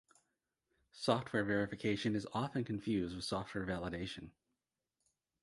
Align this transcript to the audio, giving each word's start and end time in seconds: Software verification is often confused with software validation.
Software 0.93 1.43
verification 1.43 2.15
is 2.15 2.25
often 2.33 2.63
confused 2.63 3.15
with 3.15 3.23
software 3.23 3.67
validation. 3.67 4.31